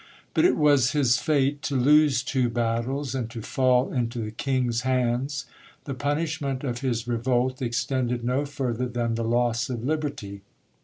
[0.33, 4.81] But it was his fate to lose two battles, and to fall into the king's
[4.81, 5.45] hands.
[5.83, 10.41] The punishment of his revolt extended no further than the loss of liberty.